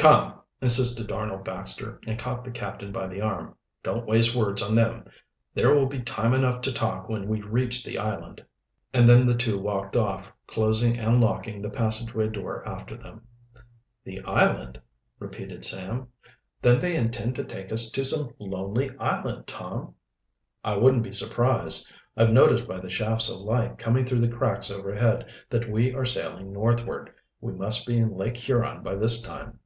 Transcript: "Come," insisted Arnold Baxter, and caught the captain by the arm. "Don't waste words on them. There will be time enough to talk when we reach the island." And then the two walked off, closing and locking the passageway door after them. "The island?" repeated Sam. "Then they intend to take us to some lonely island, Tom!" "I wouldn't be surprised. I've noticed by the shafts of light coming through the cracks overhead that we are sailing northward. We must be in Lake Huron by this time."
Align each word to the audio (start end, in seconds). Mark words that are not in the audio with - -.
"Come," 0.00 0.38
insisted 0.62 1.10
Arnold 1.10 1.44
Baxter, 1.44 2.00
and 2.06 2.16
caught 2.16 2.44
the 2.44 2.52
captain 2.52 2.92
by 2.92 3.08
the 3.08 3.20
arm. 3.20 3.56
"Don't 3.82 4.06
waste 4.06 4.32
words 4.32 4.62
on 4.62 4.76
them. 4.76 5.06
There 5.54 5.74
will 5.74 5.86
be 5.86 6.00
time 6.02 6.32
enough 6.34 6.60
to 6.62 6.72
talk 6.72 7.08
when 7.08 7.26
we 7.26 7.42
reach 7.42 7.82
the 7.82 7.98
island." 7.98 8.44
And 8.94 9.08
then 9.08 9.26
the 9.26 9.34
two 9.34 9.58
walked 9.58 9.96
off, 9.96 10.32
closing 10.46 10.96
and 11.00 11.20
locking 11.20 11.60
the 11.60 11.68
passageway 11.68 12.28
door 12.28 12.66
after 12.66 12.96
them. 12.96 13.22
"The 14.04 14.20
island?" 14.20 14.80
repeated 15.18 15.64
Sam. 15.64 16.06
"Then 16.62 16.80
they 16.80 16.94
intend 16.94 17.34
to 17.34 17.42
take 17.44 17.72
us 17.72 17.90
to 17.90 18.04
some 18.04 18.32
lonely 18.38 18.96
island, 19.00 19.48
Tom!" 19.48 19.94
"I 20.62 20.76
wouldn't 20.76 21.02
be 21.02 21.12
surprised. 21.12 21.92
I've 22.16 22.32
noticed 22.32 22.68
by 22.68 22.78
the 22.78 22.88
shafts 22.88 23.28
of 23.28 23.38
light 23.40 23.78
coming 23.78 24.06
through 24.06 24.20
the 24.20 24.28
cracks 24.28 24.70
overhead 24.70 25.26
that 25.50 25.68
we 25.68 25.92
are 25.92 26.04
sailing 26.04 26.52
northward. 26.52 27.10
We 27.40 27.52
must 27.52 27.84
be 27.84 27.96
in 27.98 28.14
Lake 28.16 28.36
Huron 28.36 28.84
by 28.84 28.94
this 28.94 29.20
time." 29.22 29.58